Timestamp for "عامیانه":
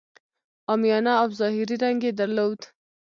0.69-1.13